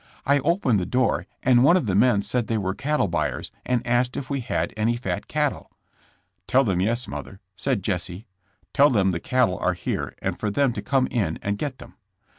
*'I 0.25 0.39
opened 0.39 0.79
the 0.79 0.85
door 0.87 1.27
and 1.43 1.63
one 1.63 1.77
of 1.77 1.85
the 1.85 1.93
men 1.93 2.23
said 2.23 2.47
they 2.47 2.57
were 2.57 2.73
cattle 2.73 3.07
buyers, 3.07 3.51
and 3.63 3.85
asked 3.85 4.17
if 4.17 4.31
we 4.31 4.39
had 4.39 4.73
any 4.75 4.95
fat 4.97 5.27
cattle. 5.27 5.69
^'Tell 6.47 6.65
them 6.65 6.81
yes, 6.81 7.07
mother, 7.07 7.39
said 7.55 7.83
Jesse. 7.83 8.25
'Tell 8.73 8.89
them 8.89 9.11
the 9.11 9.19
cattle 9.19 9.59
are 9.59 9.73
here 9.73 10.15
and 10.19 10.39
for 10.39 10.49
them 10.49 10.73
to 10.73 10.81
come 10.81 11.05
in 11.11 11.37
and 11.43 11.59
get 11.59 11.77
them.' 11.77 11.93